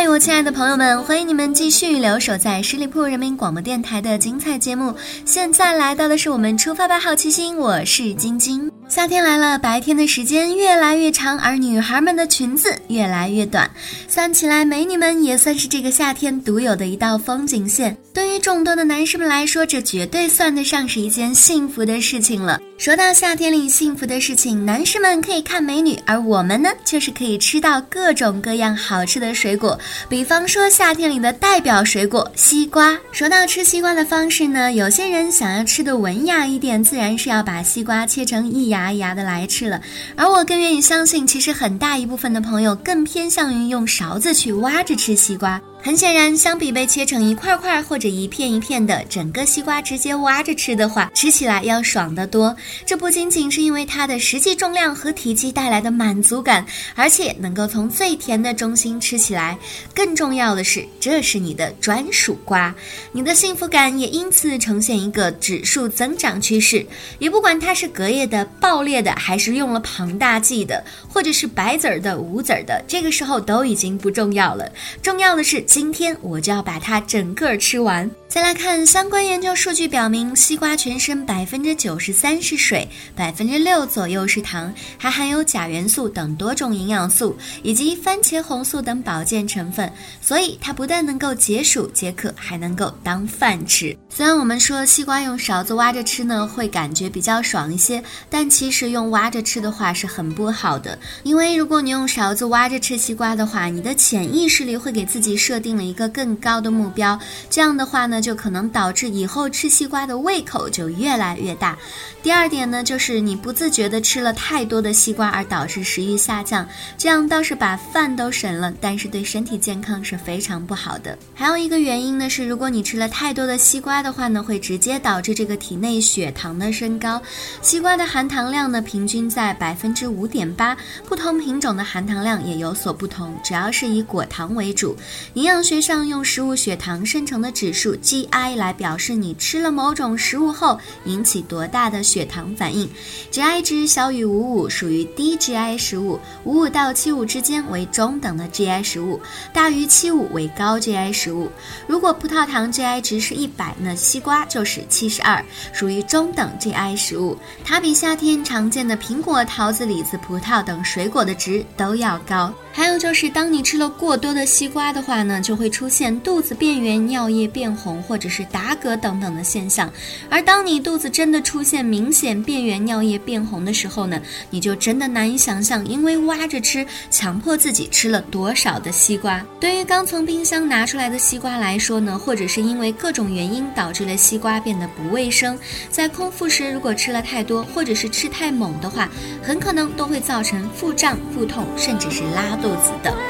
[0.00, 4.94] 嗨，我亲爱的朋友们，欢迎你们继续留守在十里铺人民广播电台的精彩节目。
[5.26, 8.72] 现在来到的是我们出发吧，好奇心，我是晶晶。
[8.88, 13.70] 夏天来了，白天的时间越来越长，而女孩们的裙子越来越短。
[14.08, 17.94] 算起来，美女们也算是这个夏天独有的一道风景线。
[18.12, 22.60] 对于众多的男士们来说，这绝对算得上是一件幸福的事情了。
[22.76, 29.78] 说到夏天里幸福的事情，男士们可以看美女，而我们呢，就是可以吃到各种各样好吃的水果。
[30.08, 32.98] 比方说，夏天里的代表水果西瓜。
[33.12, 39.80] 说到吃西瓜的方式呢，有些人想要吃的文雅一点，自然是要把西瓜切成一牙一牙的来吃了。
[40.16, 45.60] 而我更愿意相信，其实很大一部分的朋友更偏向于用勺子去挖着吃西瓜。
[45.82, 52.54] 很显然，相比被切成一块块或者一片一片的整个西瓜直接挖着吃的话，吃起来要爽得多。
[52.84, 59.58] 这不仅仅是因为它的实际重量和体积带来的满足感，而且能够从最甜的中心吃起来。
[59.94, 62.74] 更重要的是，这是你的专属瓜，
[63.10, 66.86] 你的幸福感也因此呈现一个指数增长趋势。
[67.18, 74.70] 也不管它是隔夜的、爆裂的，还是用了庞大剂的，或者是白籽儿的、无籽儿的，这个时候都已经不重要了。
[75.02, 75.64] 重要的是。
[75.70, 78.10] 今天我就要把它整个吃完。
[78.30, 89.92] 再来看相关研究数据，表明西瓜全身百分之九十三是水，百分之六左右是糖，还含有钾元素等多种营养素，以及番茄红素等保健成分。
[90.20, 93.96] 所以它不但能够解暑解渴，还能够当饭吃。
[94.08, 100.96] 虽然我们说西瓜用勺子挖着吃呢，会感觉比较爽一些，但其实用挖着吃的话是很不好的。
[101.24, 107.18] 因为如果你用勺子挖着吃西瓜的话，你的潜意识里会给自己设定了一个更高的目标，
[107.50, 108.19] 这样的话呢。
[108.20, 111.78] 就可能导致以后吃西瓜的胃口就越来越大。
[112.22, 121.16] 第二点呢，就是你不自觉的吃了太多的西瓜，而导致食欲下降，这样倒是把饭都省了，但是对身体健康是非常不好的。
[121.34, 127.20] 还有一个原因呢，是如果你吃了太多的西瓜的话呢，会直接导致这个体内血糖的升高。
[127.62, 130.76] 西瓜的含糖量呢，平均在百分之五点八，
[131.06, 134.94] 不同品种的含糖量也有所不同，主要是以果糖为主。
[135.34, 137.96] 营养学上用食物血糖生成的指数。
[138.10, 142.90] GI 来表示你吃了某种食物后引起多大的血糖反应
[143.30, 149.20] ，GI 值小于五五属于低 GI 食物，五五到七五之间为中等的 GI 食物，
[149.52, 151.48] 大于七五为高 GI 食物。
[151.86, 157.38] 如果葡萄糖 GI 值是一百，那西瓜就是七十二，属于中等 GI 食物。
[157.64, 162.52] 它比夏天常见的苹果、桃子、李子、葡萄等水果的值都要高。
[162.72, 169.92] 还有就是，当你吃了过多的西瓜的话呢，就会出现肚子变圆、尿液变红，或者是打嗝等等的现象。
[170.28, 179.44] 而当你肚子真的出现明显变圆、尿液变红的时候呢，你就真的难以想象，因为挖着吃，强迫自己吃了多少的西瓜。
[179.58, 185.58] 对于刚从冰箱拿出来的西瓜来说呢，或者是因为各种原因导致了西瓜变得不卫生，
[185.90, 189.08] 在空腹时如果吃了太多，或者是吃太猛的话，
[189.42, 192.60] 很可能都会造成腹胀、腹痛，甚至是拉。
[192.60, 193.29] 肚子的。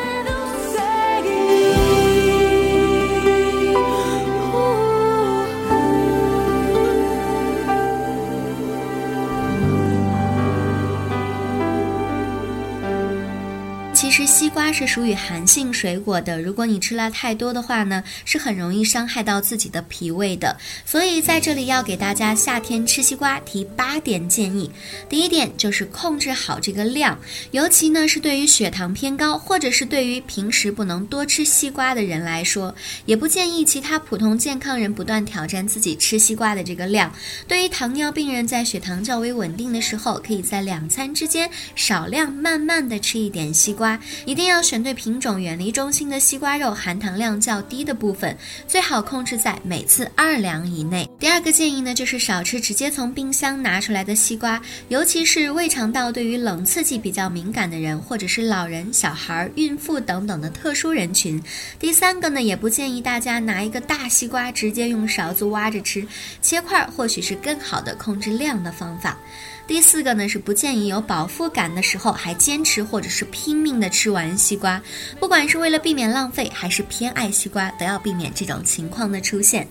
[14.40, 20.56] 西瓜是属于寒性水果的，如果你吃了太多的话呢，是很容易伤害到自己的脾胃的。
[20.86, 24.70] 所以在这里要给大家夏天吃西瓜提八点建议。
[25.10, 27.18] 第一点就是控制好这个量，
[27.50, 32.74] 尤其呢是对于血糖偏高或者是对于平时不能多吃西瓜的人来说，
[33.04, 37.12] 也不建议其他普通健康人不断挑战自己吃西瓜的这个量。
[37.46, 44.00] 对于糖尿病人，在血糖较为稳定的时候，可以在两餐之间少量慢慢的吃一点西瓜。
[44.30, 48.38] 一定要选对品种，远离中心的西瓜肉含糖量较低的部分，
[48.68, 51.10] 最好控制在每次二两以内。
[51.18, 61.42] 第二个建议呢，就是少吃直接从冰箱拿出来的西瓜，尤其是胃肠道对于冷刺激比较敏感的人，或者是老人、小孩、孕妇等等的特殊人群。
[61.80, 66.06] 第三个呢，也不建议大家拿一个大西瓜直接用勺子挖着吃，
[66.40, 69.18] 切块或许是更好的控制量的方法。
[69.66, 74.82] 第四个呢是不建议有饱腹感的时候还坚持或者是拼命的吃完西瓜，
[75.18, 79.68] 不管是为了避免浪费还是偏爱西瓜，都要避免这种情况的出现。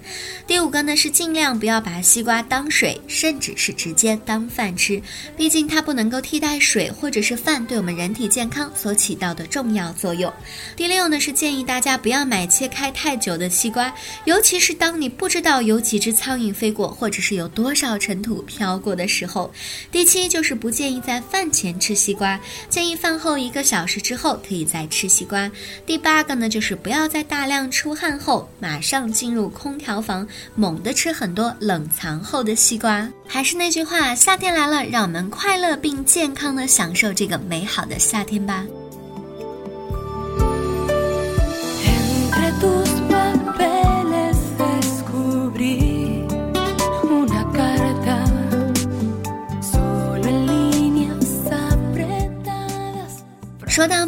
[0.47, 5.01] 第五个呢是尽量不要把西瓜当水，甚至是直接当饭吃，
[5.35, 10.31] 毕竟它不能够替代水或者是饭对我们人体健康所起到的重要作用。
[10.75, 13.93] 第六呢是建议大家不要买切开太久的西瓜，
[14.25, 19.51] 尤其是当你不知道有几只苍蝇飞过，或者是有多少尘土飘过的时候。
[19.91, 25.49] 第七就是不建议在饭前吃西瓜，建议饭后一个小时之后可以再吃西瓜。
[25.85, 33.07] 第八个呢，就是不要在大量出汗后马上进入空调房，猛地吃很多冷藏后的西瓜。
[33.27, 38.65] 还是那句话，夏天来了，让我们快乐并健康的享受这个美好的夏天吧。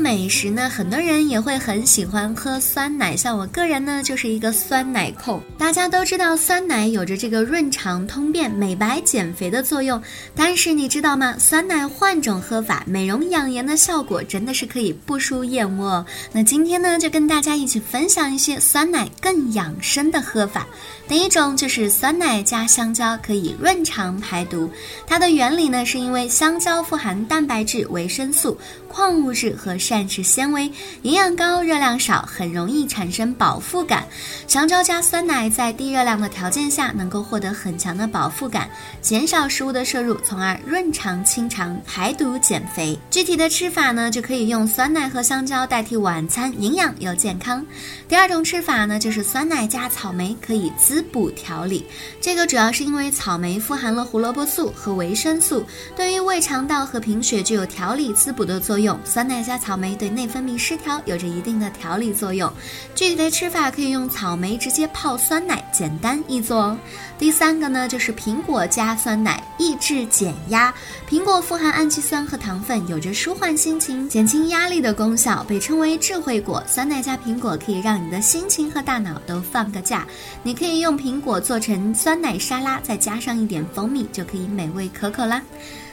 [0.01, 5.39] 美食呢，很多人也会很喜欢喝酸奶，像我个人呢就是一个酸奶控。
[5.59, 10.01] 大家都知道酸奶有着这个润肠通便、美白减肥的作用，
[10.35, 11.35] 但是你知道吗？
[11.37, 16.03] 酸奶换种喝法，美容养颜的效果真的是可以不输燕窝。
[16.31, 20.65] 那今天呢，就跟大家一起分享一些酸奶更养生的喝法。
[21.07, 24.67] 第一种就是酸奶加香蕉，可以润肠排毒。
[25.05, 28.57] 它的原理呢，是因为香蕉富含蛋白质、维生素、
[28.87, 29.51] 矿物质。
[29.51, 30.71] 和膳食纤维，
[31.01, 34.07] 营养高，热量少，很容易产生饱腹感。
[34.47, 38.69] 香蕉加酸奶在低热量的条件下，能够获得很强的饱腹感，
[39.01, 42.97] 减少食物的摄入，从而润肠清肠、排毒减肥。
[43.09, 47.61] 具体的吃法呢，就可以用酸奶和香蕉代替晚餐，营养又健康。
[48.07, 51.85] 第二种吃法呢，就是酸奶加草莓，可以滋补调理。
[52.21, 55.65] 这个主要是因为草莓富含了胡萝卜素和维生素，
[55.97, 58.97] 对于胃肠道和贫血具有调理滋补的作用。
[59.03, 62.51] 酸奶加草莓莓对内分泌失调有着一定的调理作用，
[62.93, 66.77] 具体的吃法可以用草莓直接泡酸奶，简单易做哦。
[67.17, 70.71] 第三个呢，就是苹果加酸奶，抑制减压。
[71.09, 76.63] 苹果富含氨基酸和糖分，有着舒缓心情、减轻压力的功效，被称为智慧果。
[76.67, 80.05] 酸奶加苹果可以让你的心情和大脑都放个假。
[80.43, 85.41] 你可以用苹果做成酸奶沙拉，再加上一点蜂蜜，就可以美味可口啦。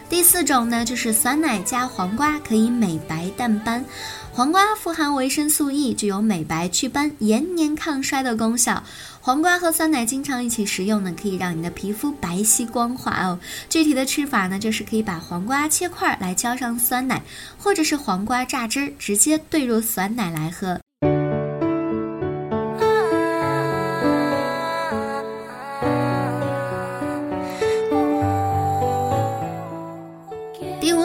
[0.09, 3.85] 第四种呢，就是酸奶加黄瓜，可以美白淡斑。
[4.33, 8.83] 黄瓜富含维生素 E，具有美白祛斑、延年抗衰的功效。
[9.21, 13.39] 黄瓜和酸奶经常一起食用呢，可以让你的皮肤白皙光滑哦。
[13.69, 17.23] 具体的吃法呢，就是可以把黄瓜切块来浇上酸奶，
[17.59, 20.81] 或者是黄瓜榨汁直接兑入酸奶来喝。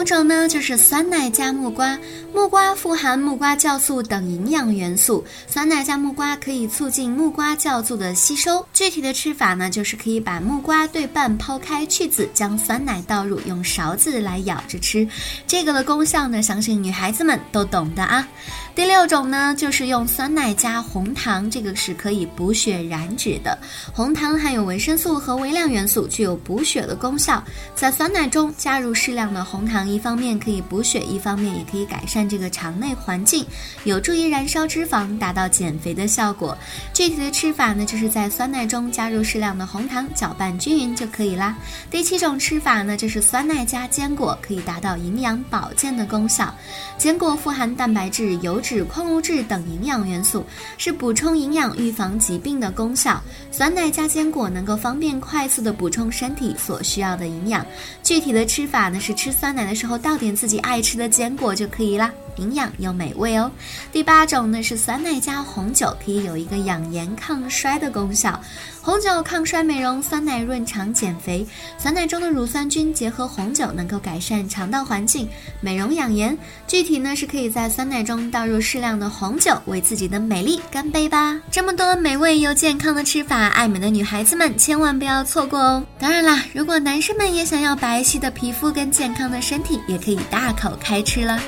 [0.04, 1.98] 种呢就是酸奶加木瓜，
[2.34, 8.64] 木瓜富含木瓜酵素等营养元素，酸奶加木瓜可以促进木瓜酵素的吸收。
[8.72, 15.08] 具体的吃法呢，就是可以把木瓜对半剖开去籽，将酸奶倒入，用勺子来舀着吃。
[15.46, 18.28] 这个的功效呢，相信女孩子们都懂的啊。
[18.74, 23.56] 第六种呢，就是用酸奶加红糖，这个是可以补血燃脂的。
[23.92, 27.40] 红糖含有维生素和微量元素，具有补血的功效。
[27.76, 33.46] 在酸奶中加入适量的红糖，一方面可以补血，一方面也可以改善这个肠内环境，
[33.84, 36.58] 有助于燃烧脂肪，达到减肥的效果。
[36.92, 41.56] 具体的吃法呢，就是在酸奶中加入适量的红糖，搅拌均匀就可以啦。
[41.92, 46.52] 第七种吃法呢，就是酸奶加坚果，可以达到营养保健的功效。
[46.98, 48.60] 坚果富含蛋白质、油。
[48.64, 50.42] 脂、矿物质等营养元素
[50.78, 53.22] 是补充营养、预防疾病的功效。
[53.52, 57.64] 酸奶加坚果能够方便快速的补充身体所需要的营养。
[58.02, 63.50] 具体的吃法呢是吃酸奶的时候倒点自己爱吃的坚果就可以啦，营养又美味哦。
[63.92, 68.40] 第八种呢是酸奶加红酒，可以有一个养颜抗衰的功效。
[68.84, 71.46] 红酒抗衰美容，酸奶润肠减肥。
[71.78, 75.26] 酸奶中的乳酸菌结合红酒，能够改善肠道环境，
[75.62, 76.36] 美容养颜。
[76.66, 81.40] 具体呢是可以在酸奶中倒入适量的红酒，为自己的美丽干杯吧！
[81.50, 85.82] 这么多美味又健康的吃法，爱美的女孩子们千万不要错过哦。
[85.98, 91.40] 当然啦，如果男生们也想要白皙的皮肤跟健康的身体，也可以大口开吃了。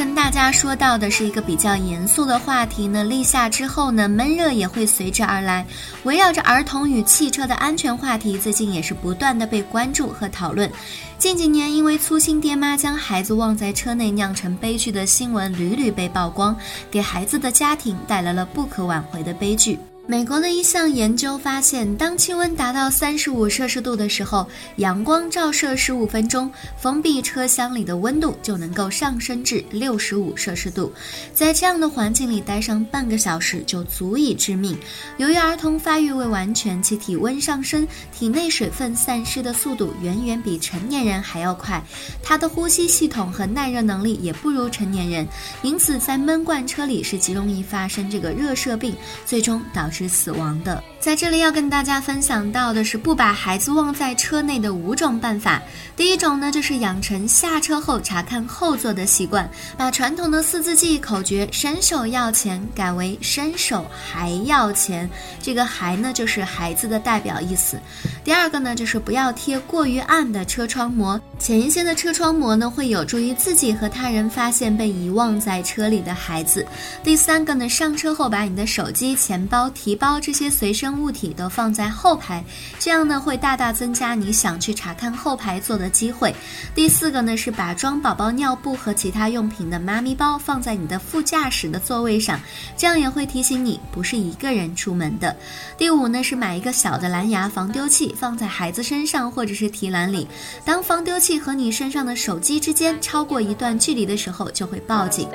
[0.00, 3.04] 跟大家说到的是一个比较严肃的话题呢。
[3.04, 5.66] 立夏之后呢，闷热也会随之而来。
[6.04, 10.72] 围绕着儿童与汽车的安全话题，最近也是不断的被关注和讨论。
[11.18, 16.56] 近几年，因为粗心爹妈将孩子忘在车内酿成悲剧的新闻屡屡被曝光，
[16.90, 19.78] 给孩子的家庭带来了不可挽回的悲剧。
[20.10, 24.44] 美国的一项研究发现，当气温达到三十五摄氏度的时候，
[24.78, 30.92] 阳光照射十五分钟，封闭车厢里的温度就能够上升至六十五摄氏度。
[31.32, 34.76] 在这样的环境里待上半个小时就足以致命。
[35.18, 41.80] 由于儿童发育未完全，其体温上升，体内水分散失的速度远远比成年人还要快，
[42.20, 45.24] 他的呼吸系统和耐热能力也不如成年人，
[45.62, 48.92] 因此在闷罐车里是极容易发生这个热射病，
[49.24, 49.99] 最终导致。
[50.00, 50.82] 是死亡的。
[51.00, 55.60] 在这里要跟大家分享到的是不把孩子忘在车内的五种办法。
[55.96, 65.08] 第一种呢，就是养成下车后查看后座的习惯，把传统的四字记忆口诀“伸手要钱”改为“伸手还要钱”。
[65.40, 67.80] 这个“还”呢，就是孩子的代表意思。
[68.22, 76.66] 第二个呢，就是不要贴过于暗的车窗膜，浅一些的车窗膜呢，会有助于自己和他人发现被遗忘在车里的孩子。
[77.02, 82.42] 第三个呢，上车后把你的手机、钱包、提包这些随身物体都放在后排，
[82.78, 86.34] 这样呢会大大增加你想去查看后排座的机会。
[86.74, 92.40] 第四个呢是把装宝宝尿布和其他用品的妈咪包放在你的副驾驶的座位上，
[92.76, 95.36] 这样也会提醒你不是一个人出门的。
[95.76, 100.26] 第五呢是买一个小的蓝牙防丢器放在孩子身上或者是提篮里，
[100.64, 105.28] 当防丢器和你身上的手机之间超过一段距离的时候就会报警。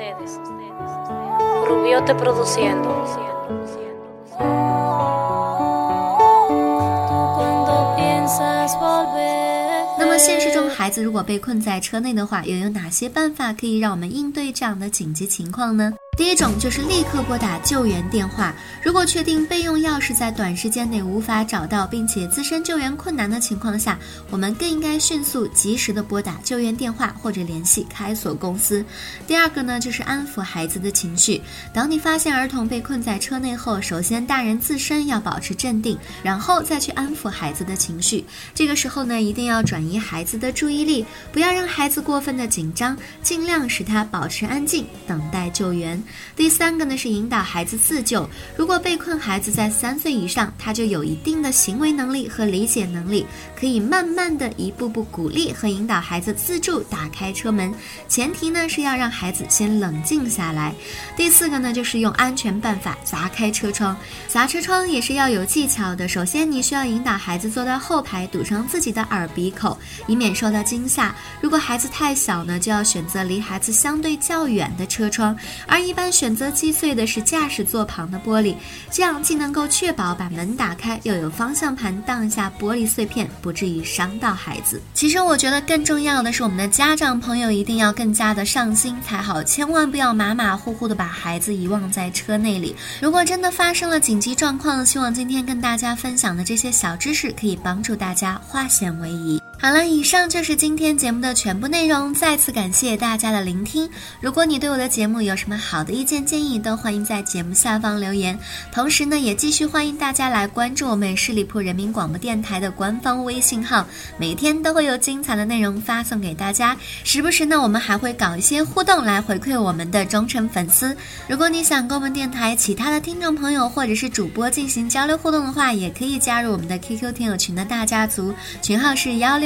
[10.86, 15.92] 孩子如果被困在车内的话，又有哪些办法可以让我们应对这样的紧急情况呢？
[16.16, 18.54] 第一种就是立刻拨打救援电话。
[18.82, 23.98] 如果确定备用钥匙在短时间内无法找到，并且自身救援困难的情况下，
[24.30, 28.82] 我们更应该迅速及时的拨打救援电话或者联系开锁公司。
[29.26, 31.42] 第二个呢，就是安抚孩子的情绪。
[31.74, 38.24] 当你发现儿童被困在车内后，首先大人自身要保持镇定，然后再去安抚孩子的情绪。
[38.54, 46.02] 这个时候呢，一定要转移孩子的注意力，不要让孩子过分的紧张，尽量使他保持安静，等待救援。
[46.36, 48.28] 第三个呢是引导孩子自救。
[48.56, 53.26] 如果被困孩子在三岁以上，他就有一定的行为能力和理解能力，
[53.58, 57.74] 可以慢慢的一步步鼓励和引导孩子自助打开车门。
[58.06, 60.72] 前提呢是要让孩子先冷静下来。
[61.16, 63.96] 第四个呢就是用安全办法砸开车窗。
[64.28, 66.06] 砸车窗也是要有技巧的。
[66.06, 71.12] 首先你需要引导孩子坐到后排，堵上自己的耳鼻口，以免受到惊吓。
[71.40, 75.36] 如果孩子太小呢，就要选择离孩子相对较远的车窗，
[75.66, 75.95] 而一。
[75.96, 78.54] 一般选择击碎的是驾驶座旁的玻璃，
[78.90, 84.78] 这样既能够确保把门打开，又有方向盘挡下玻璃碎片，不至于伤到孩子。
[84.92, 92.76] 其实我觉得更重要的是，我们的家长朋友一定要更加的上心才好，千万不要马马虎虎的把孩子遗忘在车内里。
[93.00, 99.40] 如果真的发生了紧急状况，希望今天跟大家分享的这些小知识可以帮助大家化险为夷。
[99.58, 102.12] 好了，以上就是今天节目的全部内容。
[102.12, 103.88] 再次感谢大家的聆听。
[104.20, 108.38] 如果你对我的节目有什么好的意见建议，都欢迎在节目下方留言。
[108.70, 113.84] 同时呢，也继续欢迎大家来关注我们十里铺人民广播电台的官方微信号，
[114.18, 116.76] 每天都会有精彩的内容发送给大家。
[117.02, 120.94] 时不时呢，我们还会搞一些互动来回馈我们的忠诚粉丝。
[121.26, 129.45] 如果你想跟我们电台其他的听众朋友或者是主播进行交流互动的话，也可以加入我们的 QQ 听友群的大家族，群号是幺六。